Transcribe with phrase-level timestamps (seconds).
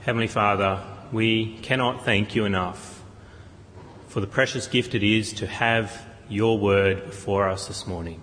[0.00, 0.80] Heavenly Father,
[1.12, 3.02] we cannot thank you enough
[4.06, 8.22] for the precious gift it is to have your word before us this morning.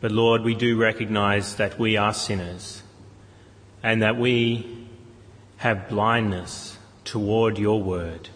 [0.00, 2.82] But Lord, we do recognize that we are sinners
[3.82, 4.86] and that we
[5.56, 8.28] have blindness toward your word.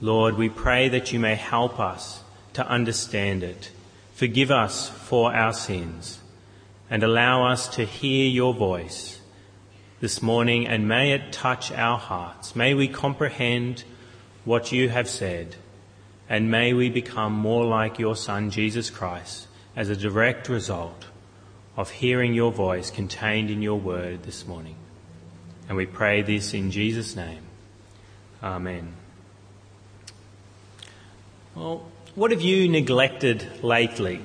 [0.00, 2.22] Lord, we pray that you may help us
[2.54, 3.70] to understand it.
[4.14, 6.18] Forgive us for our sins
[6.90, 9.19] and allow us to hear your voice
[10.00, 12.56] this morning and may it touch our hearts.
[12.56, 13.84] May we comprehend
[14.44, 15.56] what you have said
[16.28, 21.06] and may we become more like your son Jesus Christ as a direct result
[21.76, 24.76] of hearing your voice contained in your word this morning.
[25.68, 27.42] And we pray this in Jesus' name.
[28.42, 28.94] Amen.
[31.54, 34.20] Well, what have you neglected lately?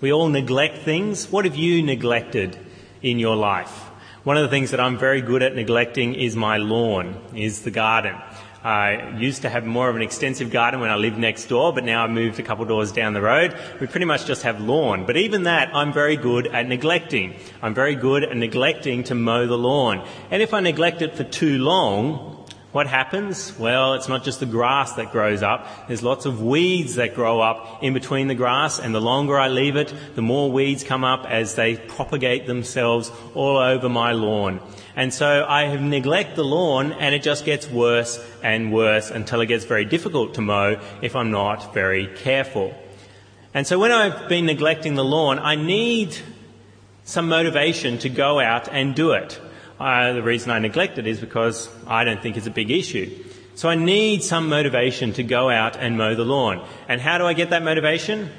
[0.00, 1.30] We all neglect things.
[1.30, 2.58] What have you neglected
[3.02, 3.91] in your life?
[4.24, 7.72] One of the things that I'm very good at neglecting is my lawn, is the
[7.72, 8.14] garden.
[8.62, 11.82] I used to have more of an extensive garden when I lived next door, but
[11.82, 13.58] now I've moved a couple doors down the road.
[13.80, 15.06] We pretty much just have lawn.
[15.06, 17.34] But even that, I'm very good at neglecting.
[17.62, 20.06] I'm very good at neglecting to mow the lawn.
[20.30, 22.41] And if I neglect it for too long,
[22.72, 23.56] what happens?
[23.58, 25.68] Well, it's not just the grass that grows up.
[25.88, 29.48] There's lots of weeds that grow up in between the grass, and the longer I
[29.48, 34.58] leave it, the more weeds come up as they propagate themselves all over my lawn.
[34.96, 39.42] And so I have neglected the lawn, and it just gets worse and worse until
[39.42, 42.74] it gets very difficult to mow if I'm not very careful.
[43.52, 46.16] And so when I've been neglecting the lawn, I need
[47.04, 49.38] some motivation to go out and do it.
[49.78, 53.24] The reason I neglect it is because I don't think it's a big issue.
[53.54, 56.66] So I need some motivation to go out and mow the lawn.
[56.88, 58.30] And how do I get that motivation?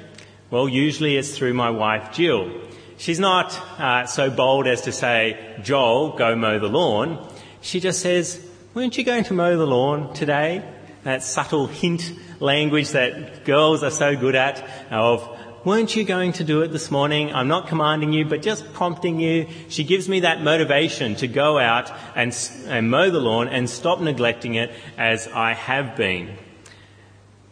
[0.50, 2.50] Well, usually it's through my wife, Jill.
[2.96, 7.28] She's not uh, so bold as to say, Joel, go mow the lawn.
[7.60, 10.68] She just says, weren't you going to mow the lawn today?
[11.04, 15.33] That subtle hint language that girls are so good at of
[15.64, 17.32] weren't you going to do it this morning?
[17.32, 19.46] I'm not commanding you, but just prompting you.
[19.68, 22.36] She gives me that motivation to go out and,
[22.66, 26.36] and mow the lawn and stop neglecting it as I have been.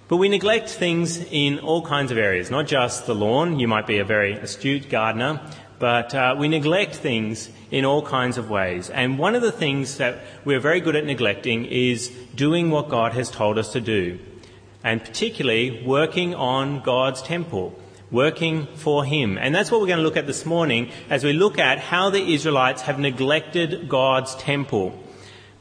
[0.09, 3.59] But we neglect things in all kinds of areas, not just the lawn.
[3.59, 5.41] You might be a very astute gardener,
[5.79, 8.91] but uh, we neglect things in all kinds of ways.
[8.91, 13.15] And one of the things that we're very good at neglecting is doing what God
[13.15, 14.19] has told us to do,
[14.85, 17.79] and particularly working on God's temple
[18.13, 19.39] working for him.
[19.39, 22.11] And that's what we're going to look at this morning as we look at how
[22.11, 24.97] the Israelites have neglected God's temple.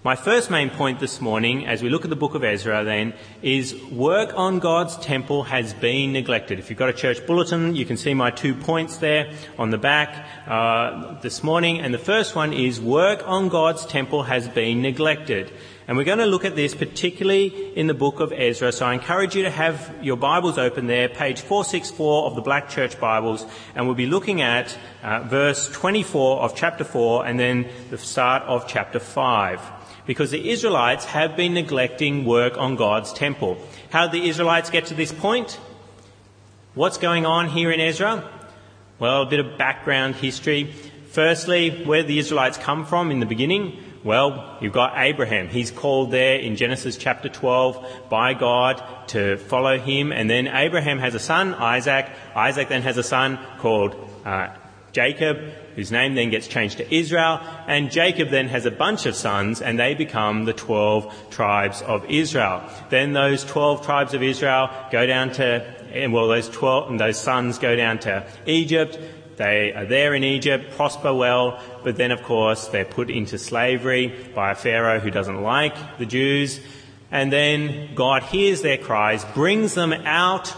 [0.04, 3.14] My first main point this morning, as we look at the book of Ezra then,
[3.44, 6.58] is work on God's temple has been neglected.
[6.58, 9.78] If you've got a church bulletin, you can see my two points there on the
[9.78, 11.80] back uh, this morning.
[11.80, 15.54] And the first one is work on God's temple has been neglected.
[15.88, 18.72] And we're going to look at this particularly in the book of Ezra.
[18.72, 22.70] So I encourage you to have your Bibles open there, page 464 of the Black
[22.70, 27.68] Church Bibles, and we'll be looking at uh, verse 24 of chapter 4 and then
[27.90, 29.60] the start of chapter 5.
[30.06, 33.58] Because the Israelites have been neglecting work on God's temple.
[33.90, 35.60] How did the Israelites get to this point?
[36.76, 38.30] What's going on here in Ezra?
[39.00, 40.72] Well, a bit of background history.
[41.10, 45.48] Firstly, where the Israelites come from in the beginning, well, you've got Abraham.
[45.48, 50.12] He's called there in Genesis chapter 12 by God to follow him.
[50.12, 52.10] And then Abraham has a son, Isaac.
[52.36, 53.96] Isaac then has a son called
[54.26, 54.50] uh,
[54.92, 55.38] Jacob,
[55.76, 57.40] whose name then gets changed to Israel.
[57.68, 62.04] And Jacob then has a bunch of sons, and they become the 12 tribes of
[62.10, 62.64] Israel.
[62.90, 65.64] Then those 12 tribes of Israel go down to,
[66.10, 68.98] well, those 12, and those sons go down to Egypt.
[69.42, 74.14] They are there in Egypt, prosper well, but then of course they're put into slavery
[74.36, 76.60] by a Pharaoh who doesn't like the Jews.
[77.10, 80.54] And then God hears their cries, brings them out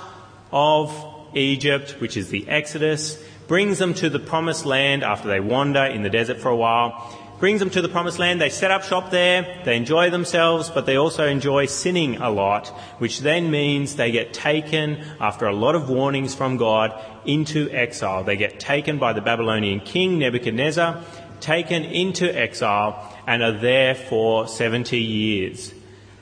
[0.52, 0.94] of
[1.34, 6.04] Egypt, which is the Exodus, brings them to the promised land after they wander in
[6.04, 6.92] the desert for a while,
[7.40, 8.40] brings them to the promised land.
[8.40, 9.62] They set up shop there.
[9.66, 12.68] They enjoy themselves, but they also enjoy sinning a lot,
[13.00, 16.94] which then means they get taken after a lot of warnings from God
[17.25, 18.24] into exile.
[18.24, 21.02] They get taken by the Babylonian king Nebuchadnezzar,
[21.40, 25.74] taken into exile and are there for 70 years.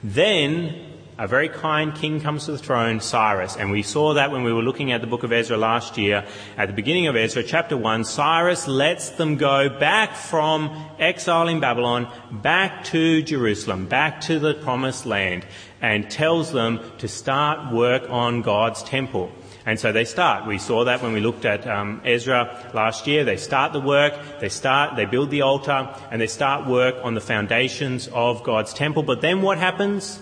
[0.04, 3.56] Then a very kind king comes to the throne, Cyrus.
[3.56, 6.26] And we saw that when we were looking at the book of Ezra last year.
[6.58, 11.60] At the beginning of Ezra, chapter 1, Cyrus lets them go back from exile in
[11.60, 15.46] Babylon, back to Jerusalem, back to the promised land,
[15.82, 19.32] and tells them to start work on God's temple.
[19.66, 20.48] And so they start.
[20.48, 23.24] We saw that when we looked at um, Ezra last year.
[23.24, 27.14] They start the work, they start, they build the altar, and they start work on
[27.14, 29.04] the foundations of God's temple.
[29.04, 30.20] But then what happens?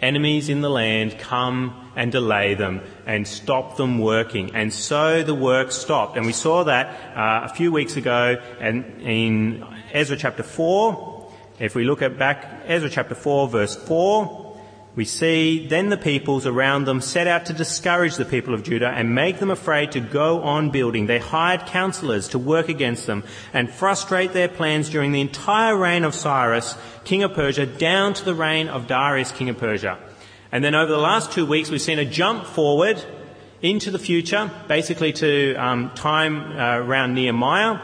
[0.00, 4.54] Enemies in the land come and delay them and stop them working.
[4.54, 6.16] And so the work stopped.
[6.16, 11.30] And we saw that uh, a few weeks ago and in Ezra chapter 4.
[11.58, 14.49] If we look at back Ezra chapter 4 verse 4,
[14.96, 18.88] we see then the peoples around them set out to discourage the people of Judah
[18.88, 21.06] and make them afraid to go on building.
[21.06, 23.22] They hired counselors to work against them
[23.52, 28.24] and frustrate their plans during the entire reign of Cyrus, king of Persia, down to
[28.24, 29.98] the reign of Darius, king of Persia.
[30.50, 33.00] And then over the last two weeks, we've seen a jump forward
[33.62, 37.78] into the future, basically to um, time uh, around Nehemiah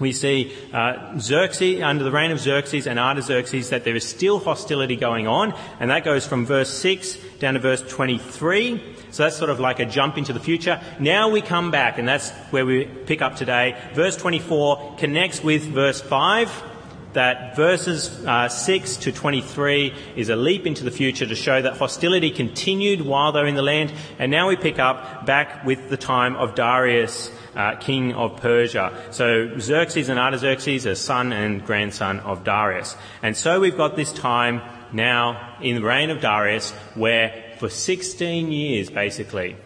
[0.00, 4.38] we see uh, Xerxes, under the reign of Xerxes and Artaxerxes, that there is still
[4.38, 8.96] hostility going on, and that goes from verse 6 down to verse 23.
[9.10, 10.80] So that's sort of like a jump into the future.
[10.98, 13.76] Now we come back, and that's where we pick up today.
[13.94, 16.69] Verse 24 connects with verse 5,
[17.12, 21.76] that verses uh, 6 to 23 is a leap into the future to show that
[21.76, 25.96] hostility continued while they're in the land, and now we pick up back with the
[25.96, 28.92] time of Darius uh, king of Persia.
[29.10, 32.96] So Xerxes and Artaxerxes are son and grandson of Darius.
[33.22, 34.62] And so we've got this time
[34.92, 39.56] now in the reign of Darius where for 16 years basically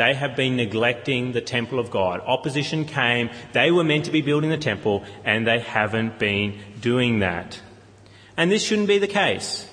[0.00, 2.22] they have been neglecting the temple of God.
[2.26, 7.18] Opposition came, they were meant to be building the temple, and they haven't been doing
[7.18, 7.60] that.
[8.34, 9.68] And this shouldn't be the case,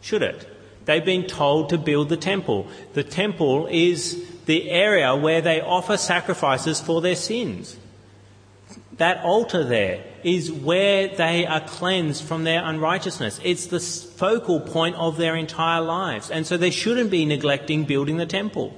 [0.00, 0.48] should it?
[0.84, 2.66] They've been told to build the temple.
[2.94, 7.76] The temple is the area where they offer sacrifices for their sins.
[8.96, 13.38] That altar there is where they are cleansed from their unrighteousness.
[13.44, 16.32] It's the focal point of their entire lives.
[16.32, 18.74] And so they shouldn't be neglecting building the temple.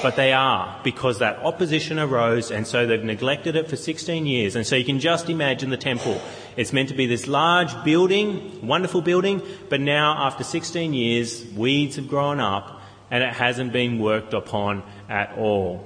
[0.00, 4.54] But they are, because that opposition arose, and so they've neglected it for 16 years.
[4.54, 6.20] And so you can just imagine the temple.
[6.56, 11.96] It's meant to be this large building, wonderful building, but now after 16 years, weeds
[11.96, 12.80] have grown up,
[13.10, 15.84] and it hasn't been worked upon at all.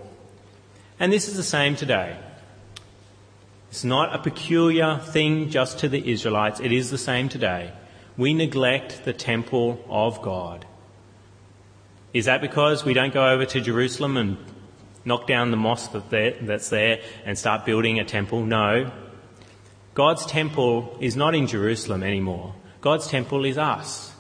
[1.01, 2.17] And this is the same today.
[3.71, 7.73] It's not a peculiar thing just to the Israelites, it is the same today.
[8.19, 10.67] We neglect the temple of God.
[12.13, 14.37] Is that because we don't go over to Jerusalem and
[15.05, 18.45] knock down the mosque that's there and start building a temple?
[18.45, 18.91] No.
[19.95, 22.55] God's temple is not in Jerusalem anymore.
[22.81, 24.13] God's temple is us.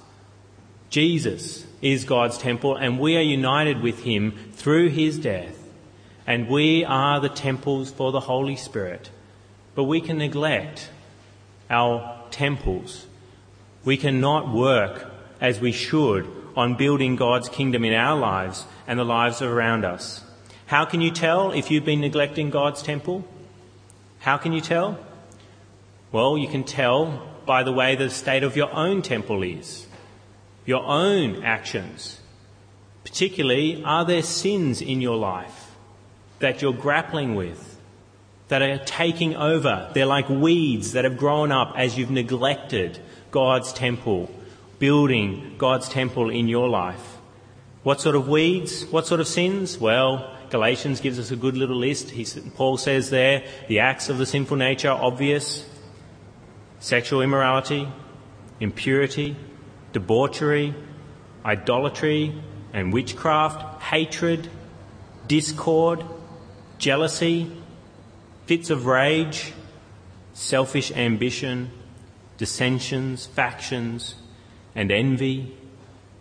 [0.88, 5.58] Jesus is God's temple, and we are united with him through his death.
[6.26, 9.10] And we are the temples for the Holy Spirit.
[9.74, 10.90] But we can neglect
[11.68, 13.06] our temples.
[13.84, 15.10] We cannot work
[15.40, 20.24] as we should on building God's kingdom in our lives and the lives around us.
[20.66, 23.24] How can you tell if you've been neglecting God's temple?
[24.20, 24.98] How can you tell?
[26.12, 29.86] Well, you can tell by the way the state of your own temple is
[30.64, 32.20] your own actions.
[33.04, 35.72] Particularly, are there sins in your life
[36.38, 37.78] that you're grappling with,
[38.48, 39.90] that are taking over?
[39.92, 42.98] They're like weeds that have grown up as you've neglected
[43.30, 44.30] God's temple,
[44.82, 47.18] building God's temple in your life.
[47.84, 48.84] What sort of weeds?
[48.86, 49.78] What sort of sins?
[49.78, 52.10] Well, Galatians gives us a good little list.
[52.10, 52.26] He,
[52.56, 55.64] Paul says there, the acts of the sinful nature obvious
[56.80, 57.86] sexual immorality,
[58.58, 59.36] impurity,
[59.92, 60.74] debauchery,
[61.44, 62.34] idolatry
[62.72, 64.50] and witchcraft, hatred,
[65.28, 66.04] discord,
[66.78, 67.48] jealousy,
[68.46, 69.52] fits of rage,
[70.32, 71.70] selfish ambition,
[72.36, 74.16] dissensions, factions,
[74.74, 75.56] and envy,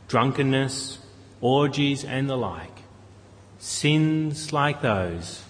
[0.07, 0.99] drunkenness,
[1.39, 2.79] orgies, and the like.
[3.59, 5.43] Sins like those,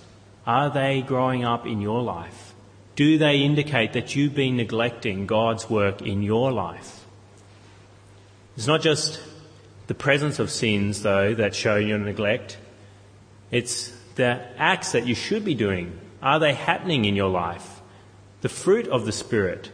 [0.46, 2.53] are they growing up in your life?
[2.96, 7.05] Do they indicate that you've been neglecting God's work in your life?
[8.58, 9.22] It's not just
[9.88, 12.58] the presence of sins, though, that show your neglect.
[13.50, 15.98] It's the acts that you should be doing.
[16.22, 17.81] Are they happening in your life?
[18.41, 19.72] The fruit of the Spirit.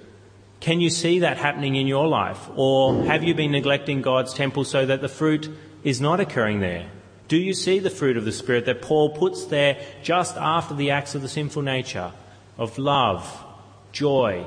[0.60, 2.50] Can you see that happening in your life?
[2.56, 5.50] Or have you been neglecting God's temple so that the fruit
[5.84, 6.90] is not occurring there?
[7.28, 10.92] Do you see the fruit of the Spirit that Paul puts there just after the
[10.92, 12.12] acts of the sinful nature
[12.58, 13.46] of love,
[13.92, 14.46] joy,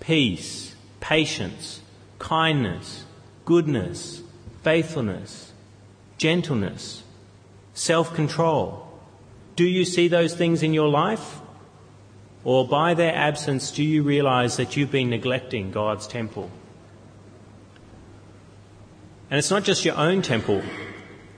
[0.00, 1.80] peace, patience,
[2.18, 3.04] kindness,
[3.44, 4.22] goodness,
[4.62, 5.52] faithfulness,
[6.16, 7.02] gentleness,
[7.74, 8.88] self control.
[9.56, 11.41] Do you see those things in your life?
[12.44, 16.50] Or by their absence, do you realize that you've been neglecting God's temple?
[19.30, 20.62] And it's not just your own temple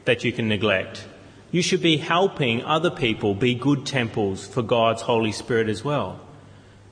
[0.04, 1.06] that you can neglect.
[1.54, 6.18] you should be helping other people be good temples for God's Holy Spirit as well.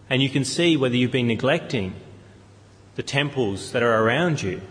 [0.09, 1.95] And you can see whether you've been neglecting
[2.95, 4.63] the temples that are around you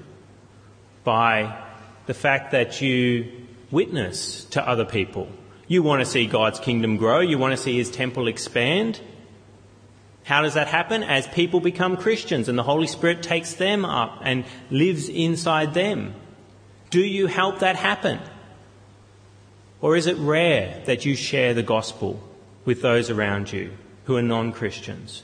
[1.04, 1.62] by
[2.06, 3.30] the fact that you
[3.70, 5.28] witness to other people.
[5.68, 7.20] You want to see God's kingdom grow.
[7.20, 9.02] You want to see His temple expand.
[10.32, 11.04] How does that happen?
[11.04, 16.16] As people become Christians and the Holy Spirit takes them up and lives inside them.
[16.90, 18.18] Do you help that happen?
[19.82, 22.24] Or is it rare that you share the gospel
[22.64, 23.74] with those around you
[24.06, 25.24] who are non-Christians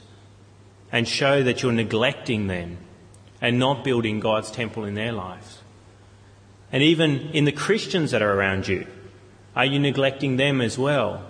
[0.92, 2.76] and show that you're neglecting them
[3.40, 5.60] and not building God's temple in their lives?
[6.70, 8.86] And even in the Christians that are around you,
[9.56, 11.24] are you neglecting them as well?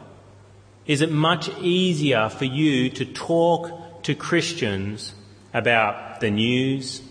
[0.89, 5.15] Is it much easier for you to talk to Christians
[5.53, 7.03] about the news,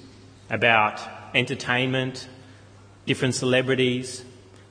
[0.49, 0.99] about
[1.35, 2.27] entertainment,
[3.05, 4.25] different celebrities?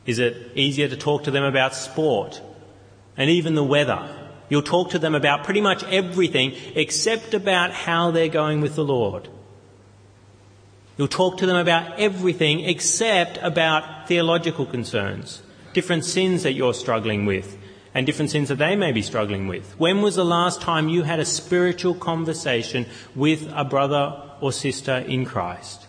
[0.06, 2.42] Is it easier to talk to them about sport
[3.16, 4.08] and even the weather?
[4.48, 8.84] You'll talk to them about pretty much everything except about how they're going with the
[8.84, 9.28] Lord.
[10.98, 15.42] You'll talk to them about everything except about theological concerns,
[15.75, 17.56] different sins that you're struggling with,
[17.96, 19.72] and different sins that they may be struggling with.
[19.80, 22.84] When was the last time you had a spiritual conversation
[23.14, 25.86] with a brother or sister in Christ?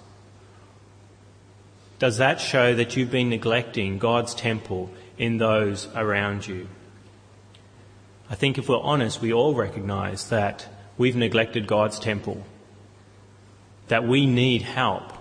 [1.99, 6.69] Does that show that you've been neglecting God's temple in those around you?
[8.29, 10.65] I think if we're honest, we all recognize that
[10.97, 12.41] we've neglected God's temple,
[13.89, 15.11] that we need help,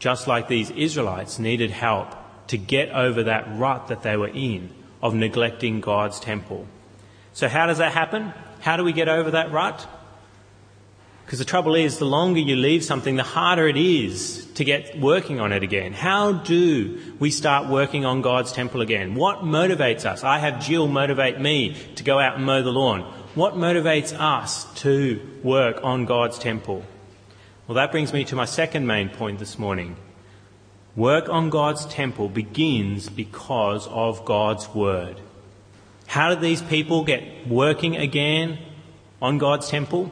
[0.00, 2.08] just like these Israelites needed help
[2.48, 6.66] to get over that rut that they were in of neglecting God's temple.
[7.32, 8.32] So how does that happen?
[8.60, 9.86] How do we get over that rut?
[11.24, 14.98] Because the trouble is, the longer you leave something, the harder it is to get
[15.00, 15.92] working on it again.
[15.92, 19.16] How do we start working on God's temple again?
[19.16, 20.22] What motivates us?
[20.22, 23.02] I have Jill motivate me to go out and mow the lawn.
[23.34, 26.84] What motivates us to work on God's temple?
[27.66, 29.96] Well, that brings me to my second main point this morning.
[30.96, 35.20] Work on God's temple begins because of God's word.
[36.06, 38.58] How did these people get working again
[39.20, 40.10] on God's temple?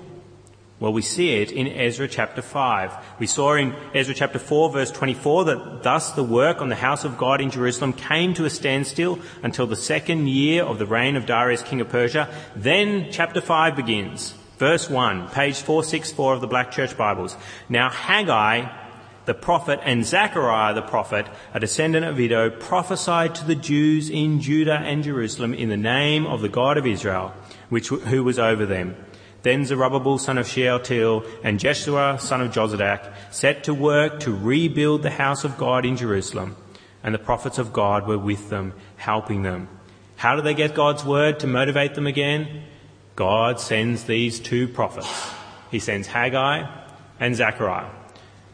[0.80, 2.92] Well, we see it in Ezra chapter 5.
[3.18, 7.04] We saw in Ezra chapter 4 verse 24 that thus the work on the house
[7.04, 11.16] of God in Jerusalem came to a standstill until the second year of the reign
[11.16, 12.28] of Darius king of Persia.
[12.54, 14.34] Then chapter 5 begins.
[14.58, 17.36] Verse 1, page 464 of the Black Church Bibles.
[17.70, 18.83] Now Haggai,
[19.24, 24.40] the prophet and Zechariah the prophet, a descendant of Iddo, prophesied to the Jews in
[24.40, 27.32] Judah and Jerusalem in the name of the God of Israel,
[27.68, 28.96] which, who was over them.
[29.42, 35.02] Then Zerubbabel son of Shealtiel and Jeshua son of Jozadak set to work to rebuild
[35.02, 36.56] the house of God in Jerusalem,
[37.02, 39.68] and the prophets of God were with them, helping them.
[40.16, 42.64] How do they get God's word to motivate them again?
[43.16, 45.30] God sends these two prophets.
[45.70, 46.66] He sends Haggai
[47.20, 47.90] and Zechariah.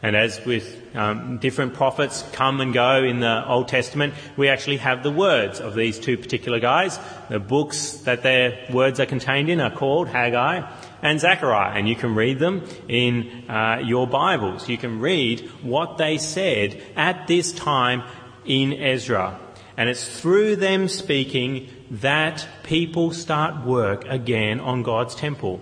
[0.03, 4.77] And as with um, different prophets come and go in the Old Testament, we actually
[4.77, 6.99] have the words of these two particular guys.
[7.29, 10.67] The books that their words are contained in are called Haggai
[11.03, 14.67] and Zechariah, and you can read them in uh, your Bibles.
[14.67, 18.03] You can read what they said at this time
[18.43, 19.39] in Ezra.
[19.77, 25.61] And it's through them speaking that people start work again on God's temple.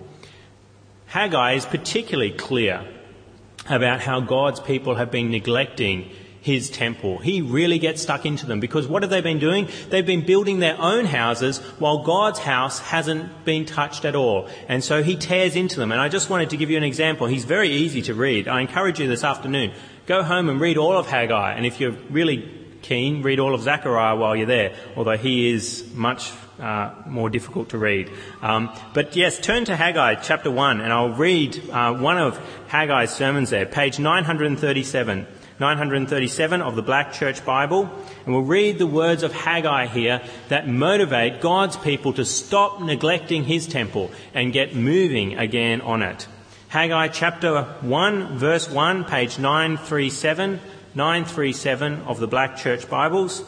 [1.07, 2.87] Haggai is particularly clear
[3.69, 6.09] about how God's people have been neglecting
[6.41, 7.17] his temple.
[7.17, 9.67] He really gets stuck into them because what have they been doing?
[9.89, 14.47] They've been building their own houses while God's house hasn't been touched at all.
[14.67, 15.91] And so he tears into them.
[15.91, 17.27] And I just wanted to give you an example.
[17.27, 18.47] He's very easy to read.
[18.47, 19.73] I encourage you this afternoon,
[20.05, 21.53] go home and read all of Haggai.
[21.53, 22.49] And if you're really
[22.81, 27.69] keen, read all of Zechariah while you're there, although he is much uh, more difficult
[27.69, 28.11] to read.
[28.41, 33.11] Um, but yes, turn to Haggai chapter 1 and I'll read uh, one of Haggai's
[33.11, 35.27] sermons there, page 937.
[35.59, 37.89] 937 of the Black Church Bible,
[38.25, 43.43] and we'll read the words of Haggai here that motivate God's people to stop neglecting
[43.43, 46.27] his temple and get moving again on it.
[46.69, 50.61] Haggai chapter 1 verse 1, page 937,
[50.95, 53.43] 937 of the Black Church Bibles.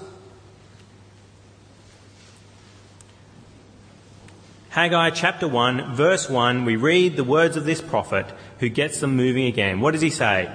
[4.72, 8.25] Haggai chapter 1, verse 1, we read the words of this prophet
[8.60, 9.82] who gets them moving again.
[9.82, 10.50] What does he say?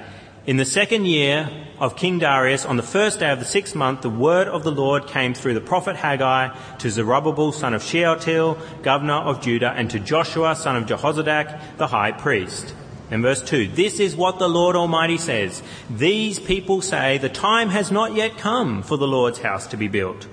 [0.46, 4.00] In the second year of King Darius, on the first day of the sixth month,
[4.00, 8.56] the word of the Lord came through the prophet Haggai to Zerubbabel, son of Shealtiel,
[8.80, 12.74] governor of Judah, and to Joshua, son of Jehozadak, the high priest.
[13.10, 15.62] In verse 2, this is what the Lord Almighty says.
[15.90, 19.88] These people say the time has not yet come for the Lord's house to be
[19.88, 20.26] built.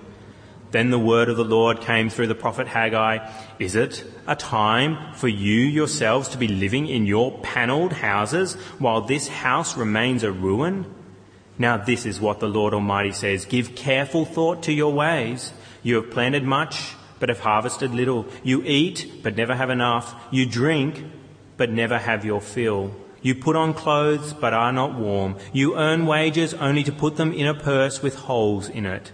[0.74, 3.32] Then the word of the Lord came through the prophet Haggai.
[3.60, 9.02] Is it a time for you yourselves to be living in your panelled houses while
[9.02, 10.92] this house remains a ruin?
[11.60, 13.46] Now this is what the Lord Almighty says.
[13.46, 15.54] Give careful thought to your ways.
[15.84, 18.26] You have planted much, but have harvested little.
[18.42, 20.16] You eat, but never have enough.
[20.32, 21.06] You drink,
[21.56, 22.96] but never have your fill.
[23.22, 25.38] You put on clothes, but are not warm.
[25.54, 29.12] You earn wages only to put them in a purse with holes in it.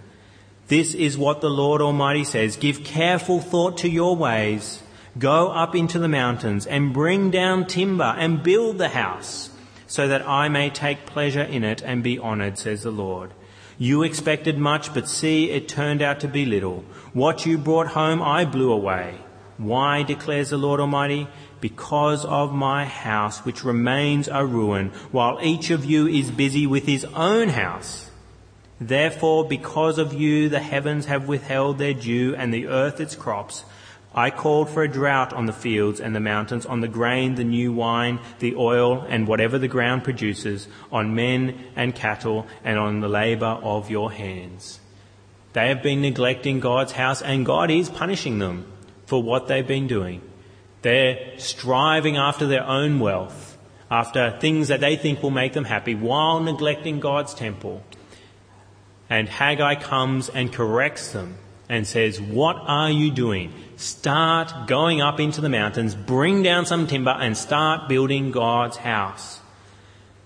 [0.69, 2.55] This is what the Lord Almighty says.
[2.55, 4.83] Give careful thought to your ways.
[5.17, 9.49] Go up into the mountains and bring down timber and build the house
[9.88, 13.33] so that I may take pleasure in it and be honored, says the Lord.
[13.79, 16.85] You expected much, but see, it turned out to be little.
[17.13, 19.15] What you brought home, I blew away.
[19.57, 21.27] Why, declares the Lord Almighty?
[21.61, 26.85] Because of my house, which remains a ruin, while each of you is busy with
[26.85, 28.08] his own house.
[28.81, 33.65] Therefore, because of you, the heavens have withheld their dew and the earth its crops.
[34.15, 37.43] I called for a drought on the fields and the mountains, on the grain, the
[37.43, 43.01] new wine, the oil, and whatever the ground produces, on men and cattle, and on
[43.01, 44.79] the labour of your hands.
[45.53, 48.65] They have been neglecting God's house, and God is punishing them
[49.05, 50.21] for what they've been doing.
[50.81, 53.57] They're striving after their own wealth,
[53.91, 57.83] after things that they think will make them happy, while neglecting God's temple.
[59.09, 61.37] And Haggai comes and corrects them
[61.67, 63.53] and says, What are you doing?
[63.75, 69.39] Start going up into the mountains, bring down some timber, and start building God's house.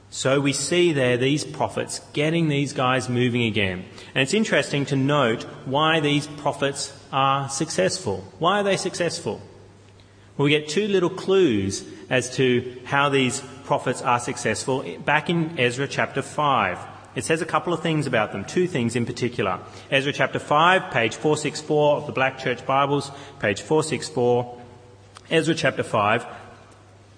[0.10, 3.86] So we see there these prophets getting these guys moving again.
[4.14, 8.24] And it's interesting to note why these prophets are successful.
[8.38, 9.42] Why are they successful?
[10.38, 15.60] Well, we get two little clues as to how these prophets are successful back in
[15.60, 16.93] Ezra chapter 5.
[17.16, 19.60] It says a couple of things about them, two things in particular.
[19.92, 24.60] Ezra chapter 5, page 464 of the Black Church Bibles, page 464.
[25.30, 26.26] Ezra chapter 5.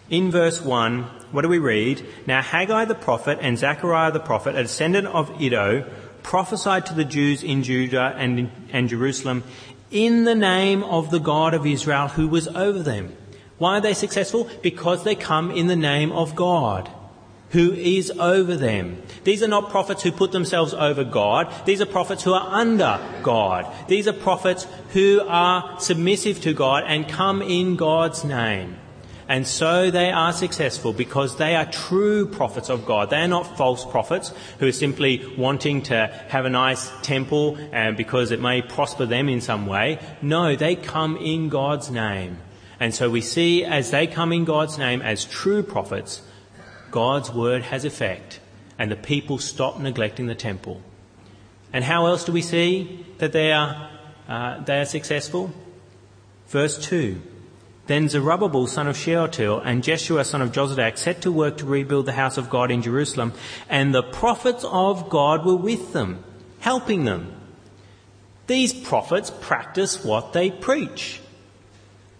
[0.09, 2.05] In verse 1, what do we read?
[2.27, 5.89] Now Haggai the prophet and Zechariah the prophet, a descendant of Iddo,
[6.23, 9.43] prophesied to the Jews in Judah and, in, and Jerusalem
[9.91, 13.15] in the name of the God of Israel who was over them.
[13.57, 14.49] Why are they successful?
[14.61, 16.91] Because they come in the name of God
[17.49, 19.01] who is over them.
[19.23, 21.53] These are not prophets who put themselves over God.
[21.65, 23.71] These are prophets who are under God.
[23.87, 28.77] These are prophets who are submissive to God and come in God's name.
[29.27, 33.09] And so they are successful because they are true prophets of God.
[33.09, 37.97] They are not false prophets who are simply wanting to have a nice temple and
[37.97, 39.99] because it may prosper them in some way.
[40.21, 42.37] No, they come in God's name.
[42.79, 46.21] And so we see as they come in God's name as true prophets,
[46.95, 48.39] God's word has effect
[48.79, 50.81] and the people stop neglecting the temple.
[51.73, 53.89] And how else do we see that they are,
[54.29, 55.51] uh, they are successful?
[56.47, 57.21] Verse 2.
[57.87, 62.05] Then Zerubbabel son of Shealtiel and Jeshua son of Jozadak set to work to rebuild
[62.05, 63.33] the house of God in Jerusalem,
[63.67, 66.23] and the prophets of God were with them,
[66.61, 67.33] helping them.
[68.47, 71.19] These prophets practice what they preach.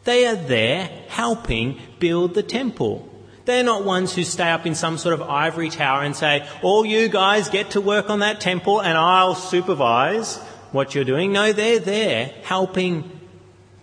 [0.03, 3.09] They are there helping build the temple.
[3.45, 6.85] They're not ones who stay up in some sort of ivory tower and say, all
[6.85, 10.37] you guys get to work on that temple and I'll supervise
[10.71, 11.31] what you're doing.
[11.31, 13.11] No, they're there helping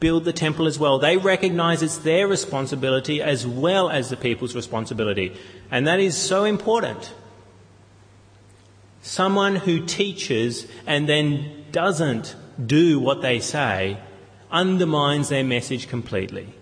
[0.01, 0.99] build the temple as well.
[0.99, 5.37] They recognize it's their responsibility as well as the people's responsibility.
[5.71, 7.15] And that is so important.
[9.03, 13.97] Someone who teaches and then doesn't do what they say
[14.51, 16.53] undermines their message completely.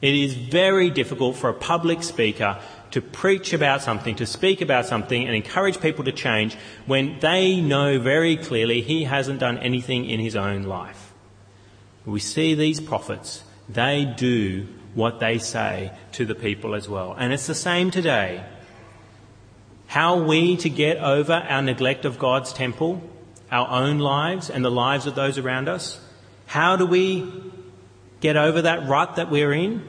[0.00, 4.86] It is very difficult for a public speaker to preach about something, to speak about
[4.86, 10.04] something and encourage people to change when they know very clearly he hasn't done anything
[10.04, 11.12] in his own life.
[12.06, 17.14] We see these prophets, they do what they say to the people as well.
[17.18, 18.44] And it's the same today.
[19.86, 23.02] How we to get over our neglect of God's temple,
[23.50, 26.00] our own lives and the lives of those around us?
[26.46, 27.28] How do we
[28.24, 29.82] get over that rut that we're in?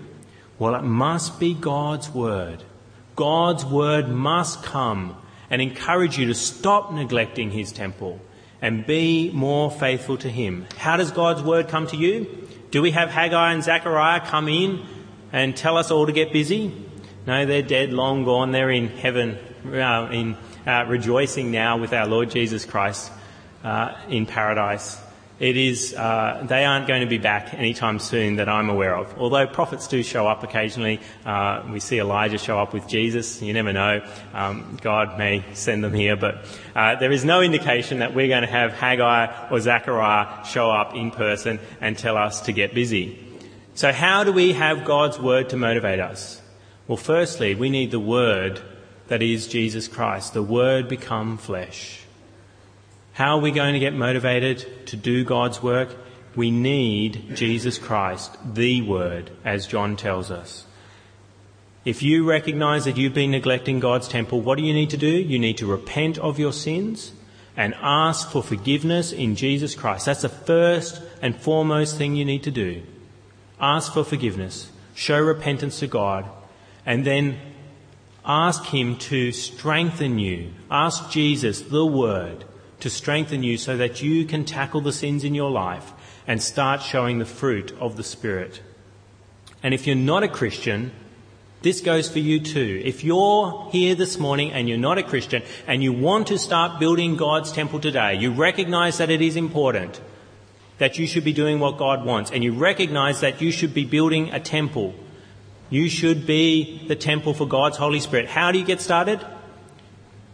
[0.59, 2.63] Well, it must be God's Word.
[3.15, 5.15] God's Word must come
[5.49, 8.19] and encourage you to stop neglecting His temple
[8.61, 10.65] and be more faithful to Him.
[10.75, 12.45] How does God's Word come to you?
[12.71, 14.85] Do we have Haggai and Zechariah come in
[15.31, 16.75] and tell us all to get busy?
[17.25, 18.51] No, they're dead, long gone.
[18.51, 20.35] They're in heaven, uh, in
[20.67, 23.13] uh, rejoicing now with our Lord Jesus Christ
[23.63, 24.99] uh, in paradise.
[25.37, 29.17] It is, uh, they aren't going to be back anytime soon that I'm aware of.
[29.17, 31.01] Although prophets do show up occasionally.
[31.25, 33.41] Uh, we see Elijah show up with Jesus.
[33.41, 34.01] You never know.
[34.33, 38.43] Um, God may send them here, but uh, there is no indication that we're going
[38.43, 43.21] to have Haggai or Zechariah show up in person and tell us to get busy.
[43.73, 46.41] So how do we have God's word to motivate us?
[46.87, 48.61] Well, firstly, we need the word
[49.07, 52.04] that is Jesus Christ, the word become flesh.
[53.15, 55.95] How are we going to get motivated to do God's work?
[56.35, 60.65] We need Jesus Christ, the Word, as John tells us.
[61.85, 65.07] If you recognize that you've been neglecting God's temple, what do you need to do?
[65.07, 67.13] You need to repent of your sins
[67.55, 70.07] and ask for forgiveness in Jesus Christ.
[70.07, 72.83] That's the first and foremost thing you need to do.
[73.61, 74.69] Ask for forgiveness.
[74.93, 76.25] Show repentance to God.
[76.85, 77.37] And then
[78.25, 80.51] ask Him to strengthen you.
[80.69, 82.43] Ask Jesus, the Word,
[82.85, 85.91] to strengthen you so that you can tackle the sins in your life
[86.27, 88.61] and start showing the fruit of the Spirit.
[89.63, 90.91] And if you're not a Christian,
[91.63, 92.83] this goes for you too.
[92.85, 96.79] If you're here this morning and you're not a Christian and you want to start
[96.79, 99.99] building God's temple today, you recognize that it is important,
[100.77, 103.85] that you should be doing what God wants, and you recognize that you should be
[103.85, 104.93] building a temple.
[105.71, 108.27] You should be the temple for God's Holy Spirit.
[108.27, 109.25] How do you get started?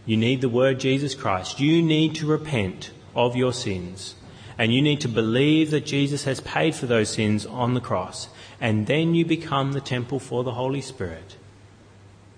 [0.05, 1.59] You need the word Jesus Christ.
[1.59, 4.15] You need to repent of your sins.
[4.57, 8.29] And you need to believe that Jesus has paid for those sins on the cross.
[8.59, 11.35] And then you become the temple for the Holy Spirit.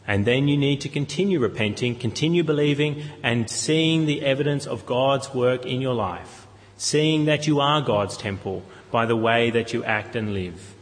[0.06, 5.34] And then you need to continue repenting, continue believing, and seeing the evidence of God's
[5.34, 6.46] work in your life.
[6.78, 10.76] Seeing that you are God's temple by the way that you act and live.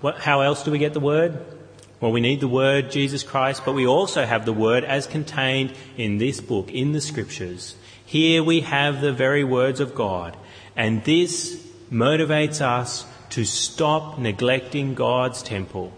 [0.00, 1.57] What, how else do we get the word?
[2.00, 5.72] Well, we need the Word, Jesus Christ, but we also have the Word as contained
[5.96, 7.74] in this book, in the Scriptures.
[8.06, 10.36] Here we have the very words of God,
[10.76, 15.92] and this motivates us to stop neglecting God's temple.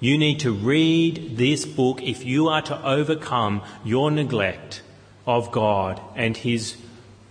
[0.00, 4.82] You need to read this book if you are to overcome your neglect
[5.24, 6.76] of God and His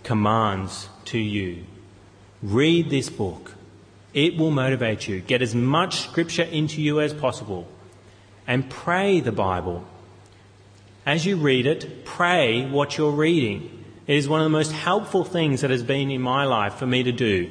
[0.03, 1.65] commands to you.
[2.41, 3.55] Read this book.
[4.13, 5.19] It will motivate you.
[5.19, 7.67] Get as much scripture into you as possible
[8.51, 9.81] and pray the Bible.
[11.05, 13.85] As you read it, pray what you're reading.
[14.07, 16.85] It is one of the most helpful things that has been in my life for
[16.85, 17.49] me to do.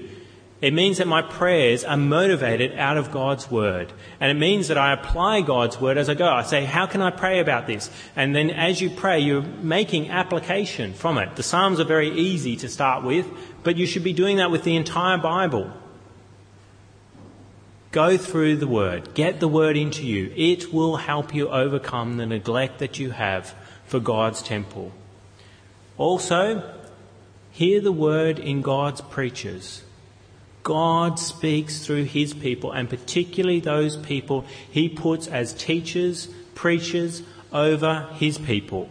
[0.60, 3.94] It means that my prayers are motivated out of God's Word.
[4.20, 6.28] And it means that I apply God's Word as I go.
[6.28, 7.90] I say, how can I pray about this?
[8.14, 11.34] And then as you pray, you're making application from it.
[11.34, 13.26] The Psalms are very easy to start with,
[13.62, 15.72] but you should be doing that with the entire Bible.
[17.92, 19.14] Go through the Word.
[19.14, 20.32] Get the Word into you.
[20.36, 23.52] It will help you overcome the neglect that you have
[23.84, 24.92] for God's temple.
[25.98, 26.62] Also,
[27.50, 29.82] hear the Word in God's preachers.
[30.62, 38.08] God speaks through His people, and particularly those people He puts as teachers, preachers over
[38.12, 38.88] His people.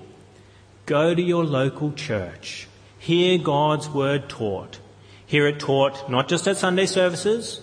[0.86, 2.68] Go to your local church.
[2.98, 4.80] Hear God's Word taught.
[5.26, 7.62] Hear it taught not just at Sunday services,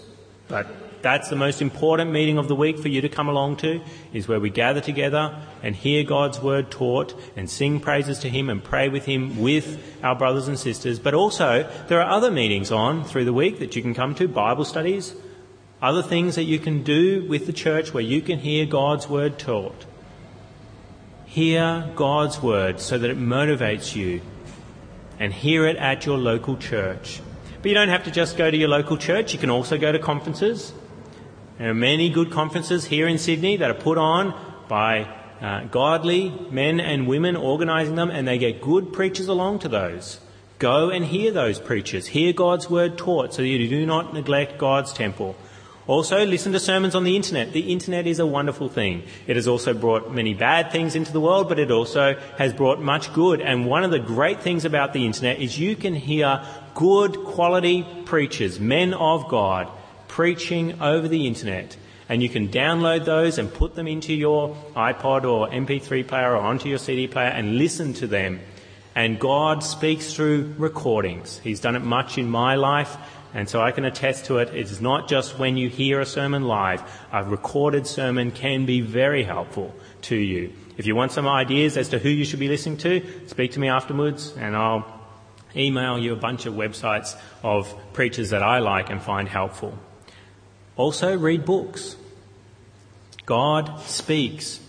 [0.49, 0.67] but
[1.07, 3.81] that's the most important meeting of the week for you to come along to,
[4.13, 8.51] is where we gather together and hear God's word taught and sing praises to Him
[8.51, 10.99] and pray with Him with our brothers and sisters.
[10.99, 14.27] But also, there are other meetings on through the week that you can come to,
[14.27, 15.15] Bible studies,
[15.81, 19.39] other things that you can do with the church where you can hear God's word
[19.39, 19.87] taught.
[21.27, 24.23] Hear God's word so that it motivates you
[25.21, 27.21] and hear it at your local church.
[27.63, 29.93] But you don't have to just go to your local church, you can also go
[29.93, 30.73] to conferences.
[31.59, 34.39] There are many good conferences here in Sydney that are put on
[34.69, 35.09] by
[35.41, 40.21] uh, godly men and women organising them, and they get good preachers along to those.
[40.59, 42.09] Go and hear those preachers.
[42.09, 45.35] Hear God's word taught so that you do not neglect God's temple.
[45.87, 47.55] Also, listen to sermons on the internet.
[47.55, 49.05] The internet is a wonderful thing.
[49.27, 52.81] It has also brought many bad things into the world, but it also has brought
[52.81, 53.41] much good.
[53.41, 57.87] And one of the great things about the internet is you can hear good quality
[58.05, 59.71] preachers, men of God,
[60.17, 61.77] preaching over the internet.
[62.09, 66.39] And you can download those and put them into your iPod or MP3 player or
[66.39, 68.41] onto your CD player and listen to them.
[68.95, 71.39] And God speaks through recordings.
[71.45, 72.97] He's done it much in my life,
[73.35, 74.55] and so I can attest to it.
[74.55, 76.83] It's not just when you hear a sermon live.
[77.13, 79.75] A recorded sermon can be very helpful
[80.09, 80.51] to you.
[80.79, 83.61] If you want some ideas as to who you should be listening to, speak to
[83.61, 84.87] me afterwards and I'll
[85.55, 89.79] email you a bunch of websites of preachers that I like and find helpful.
[90.77, 91.97] Also, read books.
[93.25, 94.61] God speaks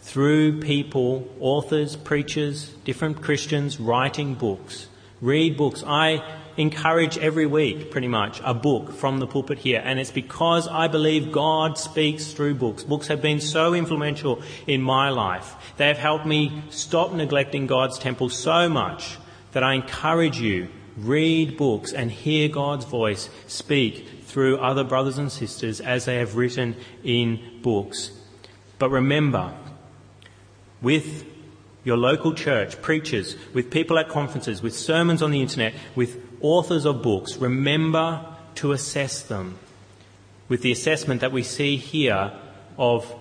[0.00, 4.88] through people, authors, preachers, different Christians writing books.
[5.20, 5.82] Read books.
[5.86, 6.22] I
[6.56, 9.82] encourage every week, pretty much, a book from the pulpit here.
[9.84, 12.84] And it's because I believe God speaks through books.
[12.84, 15.54] Books have been so influential in my life.
[15.76, 19.18] They have helped me stop neglecting God's temple so much
[19.52, 25.30] that I encourage you, read books and hear God's voice speak through other brothers and
[25.30, 28.10] sisters as they have written in books.
[28.78, 29.54] But remember,
[30.80, 31.24] with
[31.84, 36.84] your local church, preachers, with people at conferences, with sermons on the internet, with authors
[36.84, 38.24] of books, remember
[38.56, 39.58] to assess them
[40.48, 42.32] with the assessment that we see here
[42.76, 43.14] of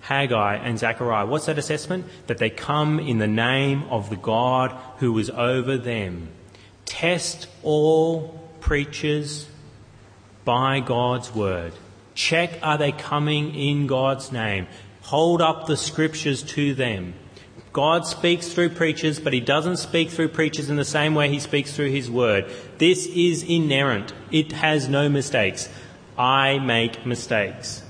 [0.00, 1.26] Haggai and Zechariah.
[1.26, 2.06] What's that assessment?
[2.26, 6.30] That they come in the name of the God who is over them.
[6.88, 8.28] Test all
[8.60, 9.46] preachers
[10.46, 11.74] by God's word.
[12.14, 14.66] Check are they coming in God's name.
[15.02, 17.12] Hold up the scriptures to them.
[17.74, 21.38] God speaks through preachers, but he doesn't speak through preachers in the same way he
[21.38, 22.50] speaks through his word.
[22.78, 24.14] This is inerrant.
[24.32, 25.68] It has no mistakes.
[26.16, 27.82] I make mistakes.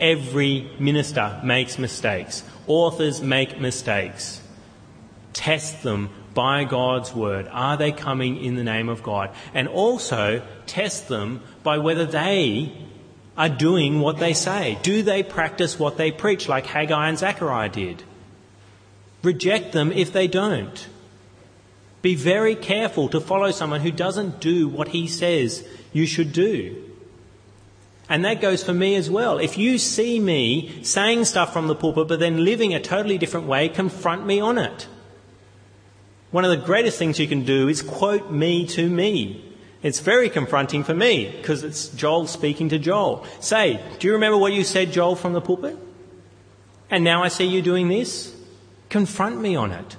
[0.00, 2.42] Every minister makes mistakes.
[2.66, 4.40] Authors make mistakes.
[5.34, 7.48] Test them by God's word.
[7.50, 9.30] Are they coming in the name of God?
[9.54, 12.72] And also test them by whether they
[13.38, 14.78] are doing what they say.
[14.82, 18.02] Do they practice what they preach, like Haggai and Zechariah did?
[19.22, 20.88] Reject them if they don't.
[22.02, 26.84] Be very careful to follow someone who doesn't do what he says you should do.
[28.10, 29.38] And that goes for me as well.
[29.38, 33.46] If you see me saying stuff from the pulpit but then living a totally different
[33.46, 34.86] way, confront me on it.
[36.30, 39.42] One of the greatest things you can do is quote me to me.
[39.82, 43.24] It's very confronting for me because it's Joel speaking to Joel.
[43.40, 45.78] Say, do you remember what you said, Joel, from the pulpit?
[46.90, 48.34] And now I see you doing this?
[48.88, 49.96] Confront me on it.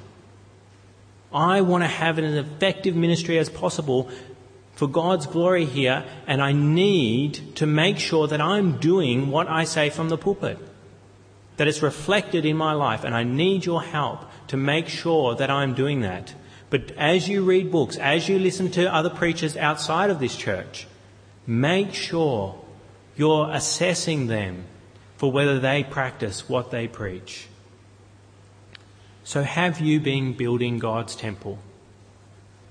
[1.34, 4.10] I want to have an effective ministry as possible
[4.76, 9.64] for God's glory here, and I need to make sure that I'm doing what I
[9.64, 10.60] say from the pulpit,
[11.58, 15.50] that it's reflected in my life, and I need your help to make sure that
[15.50, 16.34] I'm doing that.
[16.70, 20.88] But as you read books, as you listen to other preachers outside of this church,
[21.46, 22.60] make sure
[23.16, 24.66] you're assessing them
[25.16, 27.48] for whether they practice what they preach.
[29.24, 31.60] So, have you been building God's temple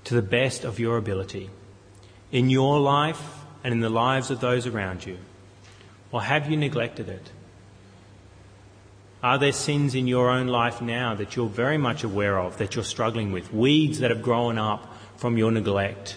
[0.05, 1.49] to the best of your ability
[2.31, 5.17] in your life and in the lives of those around you?
[6.11, 7.31] Or have you neglected it?
[9.27, 12.75] Are there sins in your own life now that you're very much aware of, that
[12.75, 13.51] you're struggling with?
[13.51, 16.15] Weeds that have grown up from your neglect?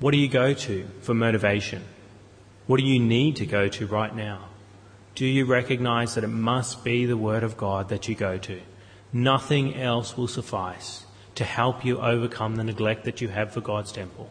[0.00, 1.84] What do you go to for motivation?
[2.66, 4.48] What do you need to go to right now?
[5.14, 8.62] Do you recognize that it must be the Word of God that you go to?
[9.12, 13.92] Nothing else will suffice to help you overcome the neglect that you have for God's
[13.92, 14.30] temple.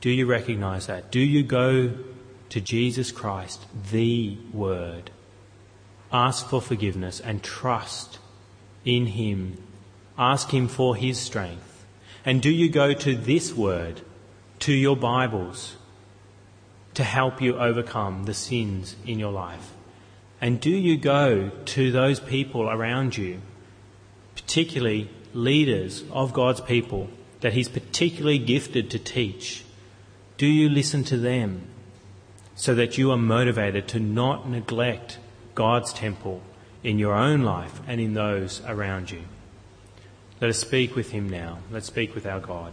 [0.00, 1.12] Do you recognize that?
[1.12, 1.92] Do you go
[2.52, 5.10] to Jesus Christ, the Word?
[6.12, 8.18] Ask for forgiveness and trust
[8.84, 9.56] in Him.
[10.18, 11.86] Ask Him for His strength.
[12.26, 14.02] And do you go to this Word,
[14.58, 15.76] to your Bibles,
[16.92, 19.72] to help you overcome the sins in your life?
[20.38, 23.40] And do you go to those people around you,
[24.34, 27.08] particularly leaders of God's people
[27.40, 29.64] that He's particularly gifted to teach?
[30.36, 31.68] Do you listen to them
[32.54, 35.18] so that you are motivated to not neglect
[35.54, 36.42] God's temple
[36.82, 39.22] in your own life and in those around you?
[40.40, 41.58] Let us speak with Him now.
[41.70, 42.72] Let's speak with our God.